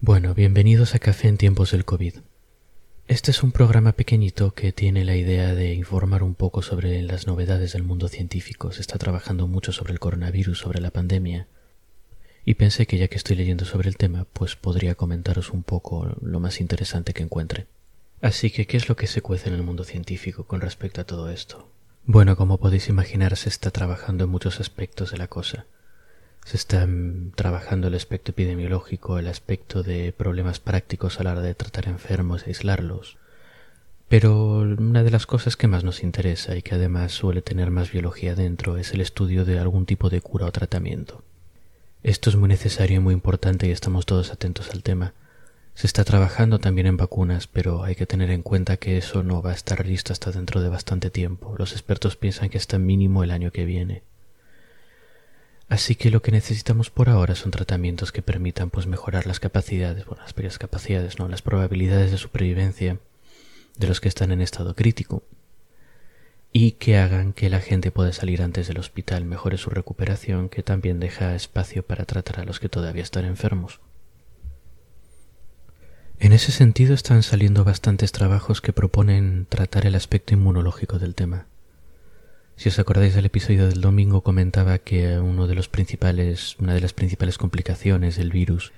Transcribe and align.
Bueno, 0.00 0.32
bienvenidos 0.32 0.94
a 0.94 1.00
Café 1.00 1.26
en 1.26 1.38
tiempos 1.38 1.72
del 1.72 1.84
COVID. 1.84 2.18
Este 3.08 3.32
es 3.32 3.42
un 3.42 3.50
programa 3.50 3.94
pequeñito 3.94 4.54
que 4.54 4.70
tiene 4.70 5.04
la 5.04 5.16
idea 5.16 5.56
de 5.56 5.74
informar 5.74 6.22
un 6.22 6.36
poco 6.36 6.62
sobre 6.62 7.02
las 7.02 7.26
novedades 7.26 7.72
del 7.72 7.82
mundo 7.82 8.06
científico. 8.06 8.70
Se 8.70 8.80
está 8.80 8.96
trabajando 8.96 9.48
mucho 9.48 9.72
sobre 9.72 9.92
el 9.92 9.98
coronavirus, 9.98 10.56
sobre 10.56 10.80
la 10.80 10.92
pandemia. 10.92 11.48
Y 12.44 12.54
pensé 12.54 12.86
que 12.86 12.96
ya 12.96 13.08
que 13.08 13.16
estoy 13.16 13.34
leyendo 13.34 13.64
sobre 13.64 13.88
el 13.88 13.96
tema, 13.96 14.24
pues 14.32 14.54
podría 14.54 14.94
comentaros 14.94 15.50
un 15.50 15.64
poco 15.64 16.16
lo 16.22 16.38
más 16.38 16.60
interesante 16.60 17.12
que 17.12 17.24
encuentre. 17.24 17.66
Así 18.20 18.52
que, 18.52 18.68
¿qué 18.68 18.76
es 18.76 18.88
lo 18.88 18.94
que 18.94 19.08
se 19.08 19.20
cuece 19.20 19.48
en 19.48 19.56
el 19.56 19.64
mundo 19.64 19.82
científico 19.82 20.46
con 20.46 20.60
respecto 20.60 21.00
a 21.00 21.06
todo 21.06 21.28
esto? 21.28 21.72
Bueno, 22.04 22.36
como 22.36 22.58
podéis 22.58 22.88
imaginar, 22.88 23.36
se 23.36 23.48
está 23.48 23.72
trabajando 23.72 24.22
en 24.22 24.30
muchos 24.30 24.60
aspectos 24.60 25.10
de 25.10 25.18
la 25.18 25.26
cosa. 25.26 25.66
Se 26.44 26.56
está 26.56 26.86
mm, 26.86 27.32
trabajando 27.34 27.88
el 27.88 27.94
aspecto 27.94 28.32
epidemiológico, 28.32 29.18
el 29.18 29.28
aspecto 29.28 29.82
de 29.82 30.12
problemas 30.12 30.60
prácticos 30.60 31.20
a 31.20 31.24
la 31.24 31.32
hora 31.32 31.42
de 31.42 31.54
tratar 31.54 31.88
enfermos 31.88 32.46
aislarlos. 32.46 33.18
Pero 34.08 34.60
una 34.60 35.02
de 35.02 35.10
las 35.10 35.26
cosas 35.26 35.56
que 35.56 35.68
más 35.68 35.84
nos 35.84 36.02
interesa 36.02 36.56
y 36.56 36.62
que 36.62 36.74
además 36.74 37.12
suele 37.12 37.42
tener 37.42 37.70
más 37.70 37.92
biología 37.92 38.34
dentro 38.34 38.78
es 38.78 38.94
el 38.94 39.02
estudio 39.02 39.44
de 39.44 39.58
algún 39.58 39.84
tipo 39.84 40.08
de 40.08 40.22
cura 40.22 40.46
o 40.46 40.52
tratamiento. 40.52 41.22
Esto 42.02 42.30
es 42.30 42.36
muy 42.36 42.48
necesario 42.48 42.96
y 42.96 43.00
muy 43.00 43.12
importante 43.12 43.68
y 43.68 43.70
estamos 43.70 44.06
todos 44.06 44.32
atentos 44.32 44.70
al 44.70 44.82
tema. 44.82 45.12
Se 45.74 45.86
está 45.86 46.04
trabajando 46.04 46.58
también 46.58 46.86
en 46.86 46.96
vacunas, 46.96 47.46
pero 47.46 47.84
hay 47.84 47.94
que 47.94 48.06
tener 48.06 48.30
en 48.30 48.42
cuenta 48.42 48.78
que 48.78 48.96
eso 48.96 49.22
no 49.22 49.42
va 49.42 49.50
a 49.50 49.54
estar 49.54 49.86
listo 49.86 50.12
hasta 50.12 50.32
dentro 50.32 50.62
de 50.62 50.68
bastante 50.68 51.10
tiempo. 51.10 51.54
Los 51.58 51.72
expertos 51.72 52.16
piensan 52.16 52.48
que 52.48 52.58
está 52.58 52.78
mínimo 52.78 53.22
el 53.22 53.30
año 53.30 53.52
que 53.52 53.64
viene. 53.64 54.02
Así 55.78 55.94
que 55.94 56.10
lo 56.10 56.22
que 56.22 56.32
necesitamos 56.32 56.90
por 56.90 57.08
ahora 57.08 57.36
son 57.36 57.52
tratamientos 57.52 58.10
que 58.10 58.20
permitan 58.20 58.68
pues 58.68 58.88
mejorar 58.88 59.28
las 59.28 59.38
capacidades, 59.38 60.04
bueno, 60.06 60.24
las 60.24 60.58
capacidades, 60.58 61.20
no, 61.20 61.28
las 61.28 61.40
probabilidades 61.40 62.10
de 62.10 62.18
supervivencia 62.18 62.98
de 63.76 63.86
los 63.86 64.00
que 64.00 64.08
están 64.08 64.32
en 64.32 64.40
estado 64.40 64.74
crítico 64.74 65.22
y 66.52 66.72
que 66.72 66.98
hagan 66.98 67.32
que 67.32 67.48
la 67.48 67.60
gente 67.60 67.92
pueda 67.92 68.12
salir 68.12 68.42
antes 68.42 68.66
del 68.66 68.78
hospital, 68.80 69.24
mejore 69.24 69.56
su 69.56 69.70
recuperación, 69.70 70.48
que 70.48 70.64
también 70.64 70.98
deja 70.98 71.36
espacio 71.36 71.84
para 71.84 72.06
tratar 72.06 72.40
a 72.40 72.44
los 72.44 72.58
que 72.58 72.68
todavía 72.68 73.04
están 73.04 73.24
enfermos. 73.24 73.78
En 76.18 76.32
ese 76.32 76.50
sentido 76.50 76.92
están 76.92 77.22
saliendo 77.22 77.62
bastantes 77.62 78.10
trabajos 78.10 78.60
que 78.60 78.72
proponen 78.72 79.46
tratar 79.48 79.86
el 79.86 79.94
aspecto 79.94 80.34
inmunológico 80.34 80.98
del 80.98 81.14
tema. 81.14 81.46
Si 82.58 82.68
os 82.70 82.78
acordáis 82.80 83.14
del 83.14 83.26
episodio 83.26 83.68
del 83.68 83.80
domingo 83.80 84.22
comentaba 84.22 84.78
que 84.78 85.20
uno 85.20 85.46
de 85.46 85.54
los 85.54 85.68
principales, 85.68 86.56
una 86.58 86.74
de 86.74 86.80
las 86.80 86.92
principales 86.92 87.38
complicaciones 87.38 88.16
del 88.16 88.32
virus 88.32 88.72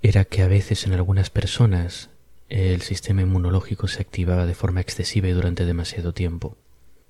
era 0.00 0.24
que 0.24 0.40
a 0.40 0.48
veces 0.48 0.86
en 0.86 0.94
algunas 0.94 1.28
personas 1.28 2.08
el 2.48 2.80
sistema 2.80 3.20
inmunológico 3.20 3.88
se 3.88 4.00
activaba 4.00 4.46
de 4.46 4.54
forma 4.54 4.80
excesiva 4.80 5.28
y 5.28 5.32
durante 5.32 5.66
demasiado 5.66 6.14
tiempo. 6.14 6.56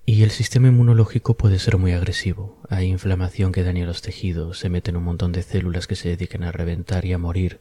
Y 0.05 0.25
el 0.25 0.33
sistema 0.33 0.67
inmunológico 0.67 1.37
puede 1.37 1.61
ser 1.61 1.79
muy 1.79 1.93
agresivo. 1.93 2.61
Hay 2.69 2.89
inflamación 2.89 3.53
que 3.53 3.63
daña 3.63 3.87
los 3.87 4.03
tejidos, 4.03 4.59
se 4.59 4.69
meten 4.69 4.97
un 4.97 5.05
montón 5.05 5.31
de 5.31 5.45
células 5.45 5.87
que 5.87 5.95
se 5.95 6.09
dedican 6.09 6.43
a 6.43 6.51
reventar 6.51 7.05
y 7.05 7.13
a 7.13 7.19
morir 7.19 7.61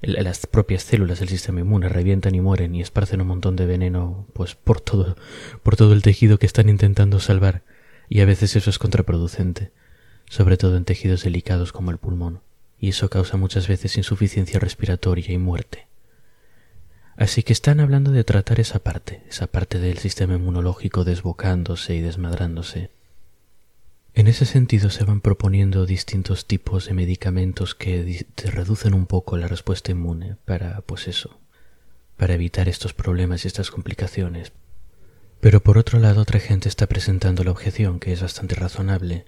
las 0.00 0.46
propias 0.46 0.82
células 0.84 1.20
del 1.20 1.28
sistema 1.28 1.60
inmune 1.60 1.88
revientan 1.88 2.34
y 2.34 2.40
mueren 2.40 2.74
y 2.74 2.80
esparcen 2.80 3.20
un 3.20 3.26
montón 3.28 3.56
de 3.56 3.66
veneno 3.66 4.26
pues 4.32 4.54
por 4.54 4.80
todo 4.80 5.16
por 5.62 5.76
todo 5.76 5.92
el 5.92 6.02
tejido 6.02 6.38
que 6.38 6.46
están 6.46 6.68
intentando 6.68 7.20
salvar. 7.20 7.62
Y 8.08 8.20
a 8.20 8.24
veces 8.24 8.56
eso 8.56 8.70
es 8.70 8.78
contraproducente 8.78 9.72
sobre 10.28 10.56
todo 10.56 10.76
en 10.76 10.84
tejidos 10.84 11.24
delicados 11.24 11.72
como 11.72 11.90
el 11.90 11.98
pulmón. 11.98 12.40
Y 12.78 12.90
eso 12.90 13.10
causa 13.10 13.36
muchas 13.36 13.66
veces 13.66 13.96
insuficiencia 13.96 14.60
respiratoria 14.60 15.32
y 15.32 15.38
muerte. 15.38 15.88
Así 17.16 17.42
que 17.42 17.52
están 17.52 17.80
hablando 17.80 18.12
de 18.12 18.22
tratar 18.22 18.60
esa 18.60 18.78
parte 18.78 19.22
esa 19.28 19.48
parte 19.48 19.80
del 19.80 19.98
sistema 19.98 20.34
inmunológico 20.34 21.04
desbocándose 21.04 21.96
y 21.96 22.00
desmadrándose 22.00 22.90
en 24.18 24.26
ese 24.26 24.46
sentido 24.46 24.90
se 24.90 25.04
van 25.04 25.20
proponiendo 25.20 25.86
distintos 25.86 26.44
tipos 26.44 26.86
de 26.86 26.92
medicamentos 26.92 27.76
que 27.76 28.26
reducen 28.36 28.92
un 28.94 29.06
poco 29.06 29.36
la 29.36 29.46
respuesta 29.46 29.92
inmune 29.92 30.34
para, 30.44 30.80
pues 30.80 31.06
eso, 31.06 31.38
para 32.16 32.34
evitar 32.34 32.68
estos 32.68 32.92
problemas 32.92 33.44
y 33.44 33.46
estas 33.46 33.70
complicaciones. 33.70 34.50
Pero 35.38 35.62
por 35.62 35.78
otro 35.78 36.00
lado 36.00 36.22
otra 36.22 36.40
gente 36.40 36.68
está 36.68 36.88
presentando 36.88 37.44
la 37.44 37.52
objeción, 37.52 38.00
que 38.00 38.12
es 38.12 38.20
bastante 38.20 38.56
razonable, 38.56 39.24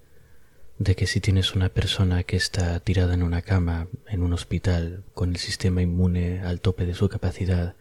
de 0.80 0.96
que 0.96 1.06
si 1.06 1.20
tienes 1.20 1.54
una 1.54 1.68
persona 1.68 2.24
que 2.24 2.36
está 2.36 2.80
tirada 2.80 3.14
en 3.14 3.22
una 3.22 3.42
cama 3.42 3.86
en 4.08 4.24
un 4.24 4.32
hospital 4.32 5.04
con 5.14 5.30
el 5.30 5.36
sistema 5.36 5.82
inmune 5.82 6.40
al 6.40 6.60
tope 6.60 6.84
de 6.84 6.94
su 6.94 7.08
capacidad 7.08 7.76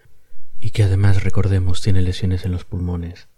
y 0.59 0.69
que 0.69 0.84
además 0.84 1.24
recordemos 1.24 1.81
tiene 1.81 2.03
lesiones 2.03 2.46
en 2.46 2.52
los 2.52 2.66
pulmones, 2.66 3.30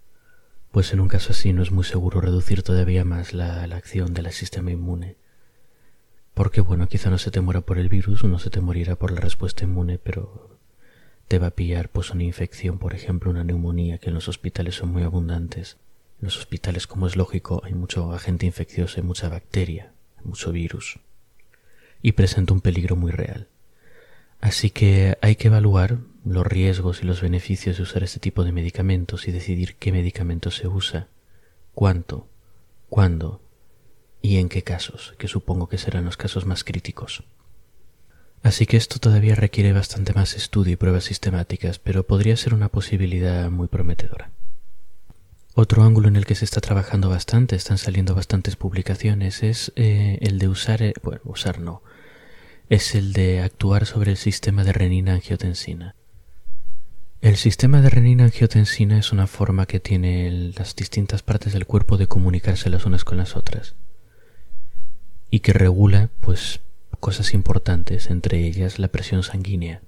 pues 0.72 0.94
en 0.94 1.00
un 1.00 1.08
caso 1.08 1.32
así 1.32 1.52
no 1.52 1.62
es 1.62 1.70
muy 1.70 1.84
seguro 1.84 2.22
reducir 2.22 2.62
todavía 2.62 3.04
más 3.04 3.34
la, 3.34 3.62
acción 3.62 4.14
del 4.14 4.32
sistema 4.32 4.70
inmune. 4.70 5.16
Porque 6.32 6.62
bueno, 6.62 6.88
quizá 6.88 7.10
no 7.10 7.18
se 7.18 7.30
te 7.30 7.42
muera 7.42 7.60
por 7.60 7.78
el 7.78 7.90
virus 7.90 8.24
o 8.24 8.28
no 8.28 8.38
se 8.38 8.48
te 8.48 8.62
morirá 8.62 8.96
por 8.96 9.12
la 9.12 9.20
respuesta 9.20 9.64
inmune, 9.64 9.98
pero 9.98 10.58
te 11.28 11.38
va 11.38 11.48
a 11.48 11.50
pillar 11.50 11.90
pues 11.90 12.10
una 12.10 12.24
infección, 12.24 12.78
por 12.78 12.94
ejemplo, 12.94 13.30
una 13.30 13.44
neumonía, 13.44 13.98
que 13.98 14.08
en 14.08 14.14
los 14.14 14.28
hospitales 14.28 14.76
son 14.76 14.88
muy 14.88 15.02
abundantes. 15.02 15.76
En 16.20 16.26
los 16.26 16.38
hospitales, 16.38 16.86
como 16.86 17.06
es 17.06 17.16
lógico, 17.16 17.60
hay 17.64 17.74
mucho 17.74 18.10
agente 18.12 18.46
infeccioso, 18.46 18.98
hay 18.98 19.06
mucha 19.06 19.28
bacteria, 19.28 19.92
mucho 20.24 20.52
virus. 20.52 21.00
Y 22.00 22.12
presenta 22.12 22.54
un 22.54 22.62
peligro 22.62 22.96
muy 22.96 23.12
real. 23.12 23.46
Así 24.40 24.70
que 24.70 25.18
hay 25.20 25.36
que 25.36 25.48
evaluar 25.48 25.98
los 26.24 26.46
riesgos 26.46 27.02
y 27.02 27.06
los 27.06 27.20
beneficios 27.20 27.76
de 27.76 27.82
usar 27.82 28.02
este 28.02 28.20
tipo 28.20 28.44
de 28.44 28.52
medicamentos 28.52 29.26
y 29.26 29.32
decidir 29.32 29.76
qué 29.76 29.92
medicamento 29.92 30.50
se 30.50 30.68
usa, 30.68 31.08
cuánto, 31.74 32.28
cuándo 32.88 33.40
y 34.20 34.36
en 34.36 34.48
qué 34.48 34.62
casos, 34.62 35.14
que 35.18 35.28
supongo 35.28 35.68
que 35.68 35.78
serán 35.78 36.04
los 36.04 36.16
casos 36.16 36.46
más 36.46 36.64
críticos. 36.64 37.24
Así 38.42 38.66
que 38.66 38.76
esto 38.76 38.98
todavía 38.98 39.34
requiere 39.34 39.72
bastante 39.72 40.12
más 40.12 40.34
estudio 40.34 40.72
y 40.72 40.76
pruebas 40.76 41.04
sistemáticas, 41.04 41.78
pero 41.78 42.06
podría 42.06 42.36
ser 42.36 42.54
una 42.54 42.68
posibilidad 42.68 43.50
muy 43.50 43.68
prometedora. 43.68 44.30
Otro 45.54 45.82
ángulo 45.82 46.08
en 46.08 46.16
el 46.16 46.24
que 46.24 46.34
se 46.34 46.44
está 46.44 46.60
trabajando 46.60 47.08
bastante, 47.08 47.56
están 47.56 47.78
saliendo 47.78 48.14
bastantes 48.14 48.56
publicaciones, 48.56 49.42
es 49.42 49.72
eh, 49.76 50.18
el 50.22 50.38
de 50.38 50.48
usar, 50.48 50.82
eh, 50.82 50.94
bueno, 51.02 51.20
usar 51.24 51.60
no, 51.60 51.82
es 52.68 52.94
el 52.94 53.12
de 53.12 53.40
actuar 53.40 53.86
sobre 53.86 54.12
el 54.12 54.16
sistema 54.16 54.64
de 54.64 54.72
renina-angiotensina. 54.72 55.94
El 57.22 57.36
sistema 57.36 57.80
de 57.80 57.88
renina-angiotensina 57.88 58.98
es 58.98 59.12
una 59.12 59.28
forma 59.28 59.66
que 59.66 59.78
tiene 59.78 60.52
las 60.58 60.74
distintas 60.74 61.22
partes 61.22 61.52
del 61.52 61.66
cuerpo 61.66 61.96
de 61.96 62.08
comunicarse 62.08 62.68
las 62.68 62.84
unas 62.84 63.04
con 63.04 63.16
las 63.16 63.36
otras 63.36 63.76
y 65.30 65.38
que 65.38 65.52
regula, 65.52 66.10
pues, 66.20 66.58
cosas 66.98 67.32
importantes, 67.32 68.10
entre 68.10 68.44
ellas 68.44 68.80
la 68.80 68.88
presión 68.88 69.22
sanguínea. 69.22 69.82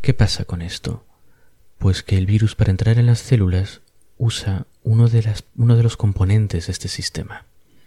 ¿Qué 0.00 0.14
pasa 0.14 0.44
con 0.44 0.62
esto? 0.62 1.06
Pues 1.78 2.02
que 2.02 2.18
el 2.18 2.26
virus 2.26 2.56
para 2.56 2.72
entrar 2.72 2.98
en 2.98 3.06
las 3.06 3.20
células 3.20 3.82
usa 4.18 4.66
uno 4.82 5.08
de, 5.08 5.32
uno 5.54 5.76
de 5.76 5.84
los 5.84 5.96
componentes 5.96 6.66
de 6.66 6.72
este 6.72 6.88
sistema. 6.88 7.46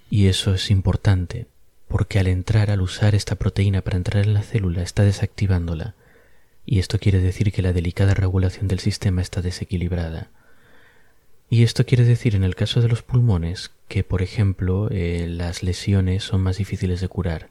Y 0.09 0.28
eso 0.28 0.53
es 0.53 0.72
importante, 0.72 1.47
porque 1.90 2.19
al 2.19 2.28
entrar, 2.28 2.72
al 2.72 2.80
usar 2.80 3.16
esta 3.16 3.35
proteína 3.35 3.81
para 3.81 3.97
entrar 3.97 4.24
en 4.24 4.34
la 4.34 4.44
célula, 4.44 4.81
está 4.81 5.03
desactivándola 5.03 5.94
y 6.66 6.80
esto 6.80 7.00
quiere 7.00 7.20
decir 7.20 7.52
que 7.52 7.62
la 7.62 7.74
delicada 7.74 8.14
regulación 8.14 8.68
del 8.68 8.80
sistema 8.80 9.22
está 9.22 9.42
desequilibrada. 9.42 10.30
Y 11.50 11.64
esto 11.64 11.86
quiere 11.86 12.03
decir 12.03 12.36
en 12.36 12.44
el 12.44 12.56
caso 12.56 12.81
de 12.81 12.88
los 12.88 13.03
pulmones 13.03 13.72
que, 13.88 14.03
por 14.03 14.22
ejemplo, 14.22 14.90
eh, 14.90 15.28
las 15.30 15.62
lesiones 15.62 16.24
son 16.24 16.42
más 16.42 16.58
difíciles 16.58 17.02
de 17.02 17.08
curar. 17.08 17.50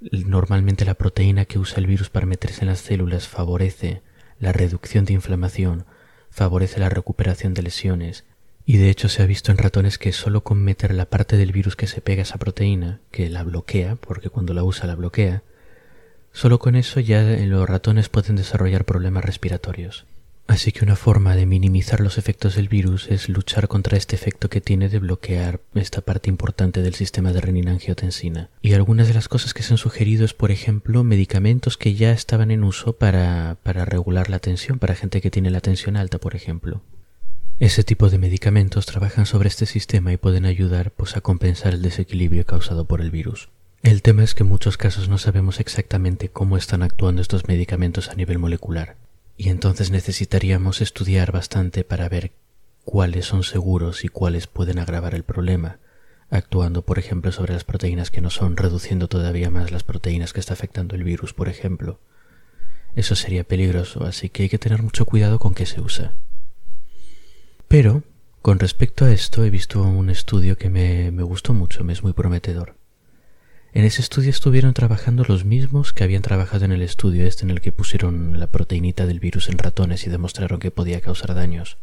Normalmente 0.00 0.84
la 0.84 0.94
proteína 0.94 1.46
que 1.46 1.58
usa 1.58 1.78
el 1.78 1.86
virus 1.86 2.10
para 2.10 2.26
meterse 2.26 2.60
en 2.60 2.68
las 2.68 2.80
células 2.80 3.26
favorece 3.26 4.02
la 4.38 4.52
reducción 4.52 5.04
de 5.04 5.14
inflamación, 5.14 5.84
favorece 6.30 6.78
la 6.78 6.90
recuperación 6.90 7.54
de 7.54 7.62
lesiones, 7.62 8.24
y 8.66 8.76
de 8.76 8.90
hecho 8.90 9.08
se 9.08 9.22
ha 9.22 9.26
visto 9.26 9.50
en 9.50 9.58
ratones 9.58 9.96
que 9.96 10.12
solo 10.12 10.42
con 10.42 10.62
meter 10.62 10.92
la 10.92 11.06
parte 11.06 11.36
del 11.36 11.52
virus 11.52 11.76
que 11.76 11.86
se 11.86 12.00
pega 12.00 12.22
a 12.22 12.24
esa 12.24 12.38
proteína, 12.38 13.00
que 13.10 13.30
la 13.30 13.42
bloquea, 13.42 13.96
porque 13.96 14.28
cuando 14.28 14.54
la 14.54 14.64
usa 14.64 14.86
la 14.86 14.96
bloquea, 14.96 15.42
Solo 16.36 16.58
con 16.58 16.76
eso 16.76 17.00
ya 17.00 17.22
los 17.22 17.66
ratones 17.66 18.10
pueden 18.10 18.36
desarrollar 18.36 18.84
problemas 18.84 19.24
respiratorios. 19.24 20.04
Así 20.46 20.70
que 20.70 20.84
una 20.84 20.94
forma 20.94 21.34
de 21.34 21.46
minimizar 21.46 22.00
los 22.00 22.18
efectos 22.18 22.56
del 22.56 22.68
virus 22.68 23.08
es 23.08 23.30
luchar 23.30 23.68
contra 23.68 23.96
este 23.96 24.16
efecto 24.16 24.50
que 24.50 24.60
tiene 24.60 24.90
de 24.90 24.98
bloquear 24.98 25.62
esta 25.74 26.02
parte 26.02 26.28
importante 26.28 26.82
del 26.82 26.92
sistema 26.92 27.32
de 27.32 27.40
renina-angiotensina. 27.40 28.50
Y 28.60 28.74
algunas 28.74 29.08
de 29.08 29.14
las 29.14 29.28
cosas 29.28 29.54
que 29.54 29.62
se 29.62 29.72
han 29.72 29.78
sugerido 29.78 30.26
es, 30.26 30.34
por 30.34 30.50
ejemplo, 30.50 31.04
medicamentos 31.04 31.78
que 31.78 31.94
ya 31.94 32.12
estaban 32.12 32.50
en 32.50 32.64
uso 32.64 32.92
para, 32.92 33.56
para 33.62 33.86
regular 33.86 34.28
la 34.28 34.38
tensión, 34.38 34.78
para 34.78 34.94
gente 34.94 35.22
que 35.22 35.30
tiene 35.30 35.50
la 35.50 35.62
tensión 35.62 35.96
alta, 35.96 36.18
por 36.18 36.36
ejemplo. 36.36 36.82
Ese 37.60 37.82
tipo 37.82 38.10
de 38.10 38.18
medicamentos 38.18 38.84
trabajan 38.84 39.24
sobre 39.24 39.48
este 39.48 39.64
sistema 39.64 40.12
y 40.12 40.18
pueden 40.18 40.44
ayudar 40.44 40.90
pues, 40.90 41.16
a 41.16 41.22
compensar 41.22 41.72
el 41.72 41.80
desequilibrio 41.80 42.44
causado 42.44 42.84
por 42.84 43.00
el 43.00 43.10
virus. 43.10 43.48
El 43.86 44.02
tema 44.02 44.24
es 44.24 44.34
que 44.34 44.42
en 44.42 44.48
muchos 44.48 44.78
casos 44.78 45.08
no 45.08 45.16
sabemos 45.16 45.60
exactamente 45.60 46.28
cómo 46.28 46.56
están 46.56 46.82
actuando 46.82 47.22
estos 47.22 47.46
medicamentos 47.46 48.08
a 48.08 48.16
nivel 48.16 48.36
molecular, 48.36 48.96
y 49.36 49.48
entonces 49.48 49.92
necesitaríamos 49.92 50.80
estudiar 50.80 51.30
bastante 51.30 51.84
para 51.84 52.08
ver 52.08 52.32
cuáles 52.84 53.26
son 53.26 53.44
seguros 53.44 54.04
y 54.04 54.08
cuáles 54.08 54.48
pueden 54.48 54.80
agravar 54.80 55.14
el 55.14 55.22
problema, 55.22 55.78
actuando 56.30 56.82
por 56.82 56.98
ejemplo 56.98 57.30
sobre 57.30 57.52
las 57.52 57.62
proteínas 57.62 58.10
que 58.10 58.20
no 58.20 58.30
son, 58.30 58.56
reduciendo 58.56 59.06
todavía 59.06 59.50
más 59.50 59.70
las 59.70 59.84
proteínas 59.84 60.32
que 60.32 60.40
está 60.40 60.54
afectando 60.54 60.96
el 60.96 61.04
virus, 61.04 61.32
por 61.32 61.48
ejemplo. 61.48 62.00
Eso 62.96 63.14
sería 63.14 63.44
peligroso, 63.44 64.04
así 64.04 64.30
que 64.30 64.42
hay 64.42 64.48
que 64.48 64.58
tener 64.58 64.82
mucho 64.82 65.04
cuidado 65.04 65.38
con 65.38 65.54
qué 65.54 65.64
se 65.64 65.80
usa. 65.80 66.12
Pero, 67.68 68.02
con 68.42 68.58
respecto 68.58 69.04
a 69.04 69.12
esto, 69.12 69.44
he 69.44 69.50
visto 69.50 69.80
un 69.80 70.10
estudio 70.10 70.58
que 70.58 70.70
me, 70.70 71.12
me 71.12 71.22
gustó 71.22 71.54
mucho, 71.54 71.84
me 71.84 71.92
es 71.92 72.02
muy 72.02 72.14
prometedor. 72.14 72.74
En 73.72 73.84
ese 73.84 74.00
estudio 74.00 74.30
estuvieron 74.30 74.72
trabajando 74.72 75.24
los 75.28 75.44
mismos 75.44 75.92
que 75.92 76.04
habían 76.04 76.22
trabajado 76.22 76.64
en 76.64 76.72
el 76.72 76.82
estudio 76.82 77.26
este 77.26 77.44
en 77.44 77.50
el 77.50 77.60
que 77.60 77.72
pusieron 77.72 78.40
la 78.40 78.46
proteinita 78.46 79.06
del 79.06 79.20
virus 79.20 79.48
en 79.48 79.58
ratones 79.58 80.06
y 80.06 80.10
demostraron 80.10 80.60
que 80.60 80.70
podía 80.70 81.00
causar 81.00 81.34
daños. 81.34 81.76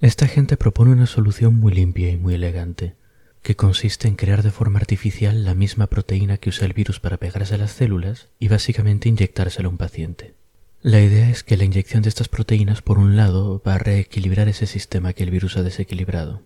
Esta 0.00 0.26
gente 0.26 0.56
propone 0.56 0.90
una 0.90 1.06
solución 1.06 1.54
muy 1.54 1.72
limpia 1.72 2.10
y 2.10 2.16
muy 2.16 2.34
elegante, 2.34 2.96
que 3.42 3.56
consiste 3.56 4.08
en 4.08 4.16
crear 4.16 4.42
de 4.42 4.50
forma 4.50 4.80
artificial 4.80 5.44
la 5.44 5.54
misma 5.54 5.86
proteína 5.86 6.38
que 6.38 6.48
usa 6.48 6.66
el 6.66 6.72
virus 6.72 6.98
para 6.98 7.18
pegarse 7.18 7.54
a 7.54 7.58
las 7.58 7.72
células 7.72 8.28
y 8.40 8.48
básicamente 8.48 9.08
inyectársela 9.08 9.68
a 9.68 9.70
un 9.70 9.78
paciente. 9.78 10.34
La 10.80 11.00
idea 11.00 11.30
es 11.30 11.44
que 11.44 11.56
la 11.56 11.62
inyección 11.62 12.02
de 12.02 12.08
estas 12.08 12.28
proteínas, 12.28 12.82
por 12.82 12.98
un 12.98 13.16
lado, 13.16 13.62
va 13.64 13.74
a 13.74 13.78
reequilibrar 13.78 14.48
ese 14.48 14.66
sistema 14.66 15.12
que 15.12 15.22
el 15.22 15.30
virus 15.30 15.56
ha 15.56 15.62
desequilibrado, 15.62 16.42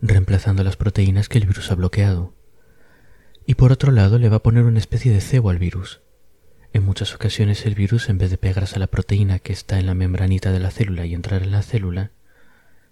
reemplazando 0.00 0.62
las 0.62 0.76
proteínas 0.76 1.28
que 1.28 1.38
el 1.38 1.46
virus 1.46 1.72
ha 1.72 1.74
bloqueado. 1.74 2.35
Y 3.46 3.54
por 3.54 3.72
otro 3.72 3.92
lado, 3.92 4.18
le 4.18 4.28
va 4.28 4.36
a 4.36 4.42
poner 4.42 4.64
una 4.64 4.80
especie 4.80 5.12
de 5.12 5.20
cebo 5.20 5.50
al 5.50 5.58
virus. 5.58 6.00
En 6.72 6.84
muchas 6.84 7.14
ocasiones 7.14 7.64
el 7.64 7.74
virus, 7.74 8.08
en 8.08 8.18
vez 8.18 8.30
de 8.30 8.38
pegarse 8.38 8.76
a 8.76 8.80
la 8.80 8.88
proteína 8.88 9.38
que 9.38 9.52
está 9.52 9.78
en 9.78 9.86
la 9.86 9.94
membranita 9.94 10.50
de 10.52 10.58
la 10.58 10.70
célula 10.70 11.06
y 11.06 11.14
entrar 11.14 11.42
en 11.42 11.52
la 11.52 11.62
célula, 11.62 12.10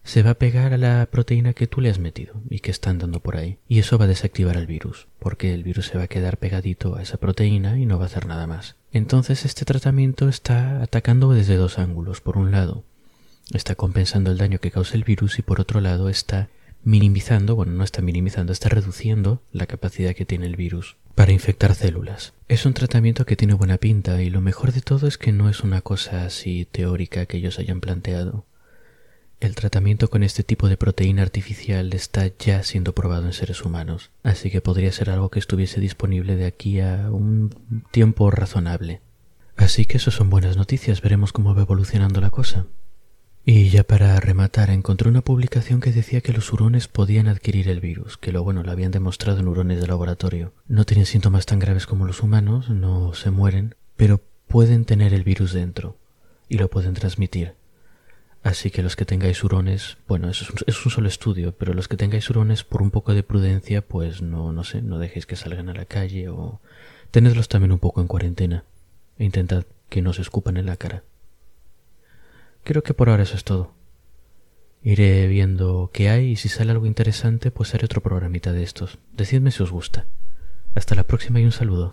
se 0.04 0.22
va 0.22 0.30
a 0.30 0.38
pegar 0.38 0.72
a 0.72 0.78
la 0.78 1.06
proteína 1.10 1.54
que 1.54 1.66
tú 1.66 1.80
le 1.80 1.90
has 1.90 1.98
metido 1.98 2.40
y 2.50 2.60
que 2.60 2.70
está 2.70 2.90
andando 2.90 3.20
por 3.20 3.36
ahí. 3.36 3.58
Y 3.68 3.78
eso 3.80 3.98
va 3.98 4.04
a 4.04 4.08
desactivar 4.08 4.56
al 4.56 4.66
virus, 4.66 5.08
porque 5.18 5.54
el 5.54 5.64
virus 5.64 5.86
se 5.86 5.98
va 5.98 6.04
a 6.04 6.08
quedar 6.08 6.38
pegadito 6.38 6.94
a 6.94 7.02
esa 7.02 7.16
proteína 7.16 7.78
y 7.78 7.86
no 7.86 7.98
va 7.98 8.04
a 8.04 8.06
hacer 8.06 8.26
nada 8.26 8.46
más. 8.46 8.76
Entonces 8.92 9.44
este 9.44 9.64
tratamiento 9.64 10.28
está 10.28 10.82
atacando 10.82 11.32
desde 11.32 11.56
dos 11.56 11.78
ángulos. 11.78 12.20
Por 12.20 12.36
un 12.36 12.52
lado, 12.52 12.84
está 13.52 13.74
compensando 13.74 14.30
el 14.30 14.38
daño 14.38 14.60
que 14.60 14.70
causa 14.70 14.94
el 14.94 15.04
virus 15.04 15.38
y 15.38 15.42
por 15.42 15.60
otro 15.60 15.80
lado 15.80 16.08
está 16.08 16.48
minimizando, 16.84 17.56
bueno, 17.56 17.72
no 17.72 17.82
está 17.82 18.02
minimizando, 18.02 18.52
está 18.52 18.68
reduciendo 18.68 19.42
la 19.52 19.66
capacidad 19.66 20.14
que 20.14 20.26
tiene 20.26 20.46
el 20.46 20.56
virus 20.56 20.96
para 21.14 21.32
infectar 21.32 21.74
células. 21.74 22.34
Es 22.48 22.66
un 22.66 22.74
tratamiento 22.74 23.24
que 23.24 23.36
tiene 23.36 23.54
buena 23.54 23.78
pinta 23.78 24.22
y 24.22 24.30
lo 24.30 24.40
mejor 24.40 24.72
de 24.72 24.80
todo 24.80 25.06
es 25.06 25.18
que 25.18 25.32
no 25.32 25.48
es 25.48 25.60
una 25.60 25.80
cosa 25.80 26.24
así 26.24 26.68
teórica 26.70 27.26
que 27.26 27.38
ellos 27.38 27.58
hayan 27.58 27.80
planteado. 27.80 28.44
El 29.40 29.54
tratamiento 29.54 30.08
con 30.08 30.22
este 30.22 30.42
tipo 30.42 30.68
de 30.68 30.76
proteína 30.76 31.22
artificial 31.22 31.92
está 31.92 32.30
ya 32.38 32.62
siendo 32.62 32.94
probado 32.94 33.26
en 33.26 33.32
seres 33.32 33.64
humanos, 33.64 34.10
así 34.22 34.50
que 34.50 34.60
podría 34.60 34.92
ser 34.92 35.10
algo 35.10 35.30
que 35.30 35.38
estuviese 35.38 35.80
disponible 35.80 36.36
de 36.36 36.46
aquí 36.46 36.80
a 36.80 37.10
un 37.10 37.82
tiempo 37.90 38.30
razonable. 38.30 39.00
Así 39.56 39.84
que 39.84 39.98
eso 39.98 40.10
son 40.10 40.30
buenas 40.30 40.56
noticias, 40.56 41.00
veremos 41.00 41.32
cómo 41.32 41.54
va 41.54 41.62
evolucionando 41.62 42.20
la 42.20 42.30
cosa. 42.30 42.66
Y 43.46 43.68
ya 43.68 43.84
para 43.84 44.18
rematar, 44.20 44.70
encontré 44.70 45.08
una 45.10 45.20
publicación 45.20 45.80
que 45.80 45.92
decía 45.92 46.22
que 46.22 46.32
los 46.32 46.50
hurones 46.50 46.88
podían 46.88 47.28
adquirir 47.28 47.68
el 47.68 47.80
virus, 47.80 48.16
que 48.16 48.32
lo 48.32 48.42
bueno 48.42 48.62
lo 48.62 48.70
habían 48.72 48.90
demostrado 48.90 49.40
en 49.40 49.48
hurones 49.48 49.80
de 49.80 49.86
laboratorio. 49.86 50.54
No 50.66 50.86
tienen 50.86 51.04
síntomas 51.04 51.44
tan 51.44 51.58
graves 51.58 51.86
como 51.86 52.06
los 52.06 52.22
humanos, 52.22 52.70
no 52.70 53.12
se 53.12 53.30
mueren, 53.30 53.74
pero 53.96 54.22
pueden 54.48 54.86
tener 54.86 55.12
el 55.12 55.24
virus 55.24 55.52
dentro 55.52 55.98
y 56.48 56.56
lo 56.56 56.70
pueden 56.70 56.94
transmitir. 56.94 57.54
Así 58.42 58.70
que 58.70 58.82
los 58.82 58.96
que 58.96 59.04
tengáis 59.04 59.44
hurones, 59.44 59.98
bueno, 60.08 60.30
eso 60.30 60.46
es 60.66 60.84
un, 60.86 60.92
solo 60.92 61.08
estudio, 61.08 61.54
pero 61.56 61.74
los 61.74 61.86
que 61.86 61.98
tengáis 61.98 62.28
hurones 62.30 62.64
por 62.64 62.80
un 62.80 62.90
poco 62.90 63.12
de 63.12 63.22
prudencia, 63.22 63.82
pues 63.82 64.22
no, 64.22 64.52
no 64.52 64.64
sé, 64.64 64.80
no 64.80 64.98
dejéis 64.98 65.26
que 65.26 65.36
salgan 65.36 65.68
a 65.68 65.74
la 65.74 65.84
calle 65.84 66.28
o 66.30 66.60
tenedlos 67.10 67.48
también 67.48 67.72
un 67.72 67.78
poco 67.78 68.00
en 68.00 68.06
cuarentena 68.06 68.64
e 69.18 69.24
intentad 69.24 69.64
que 69.90 70.00
no 70.00 70.14
se 70.14 70.22
escupan 70.22 70.56
en 70.56 70.66
la 70.66 70.76
cara. 70.76 71.04
Creo 72.64 72.82
que 72.82 72.94
por 72.94 73.10
ahora 73.10 73.24
eso 73.24 73.36
es 73.36 73.44
todo. 73.44 73.74
Iré 74.82 75.28
viendo 75.28 75.90
qué 75.92 76.08
hay 76.08 76.30
y 76.30 76.36
si 76.36 76.48
sale 76.48 76.72
algo 76.72 76.86
interesante, 76.86 77.50
pues 77.50 77.74
haré 77.74 77.84
otro 77.84 78.02
programita 78.02 78.52
de 78.52 78.62
estos. 78.62 78.98
Decidme 79.12 79.50
si 79.50 79.62
os 79.62 79.70
gusta. 79.70 80.06
Hasta 80.74 80.94
la 80.94 81.04
próxima 81.04 81.40
y 81.40 81.44
un 81.44 81.52
saludo. 81.52 81.92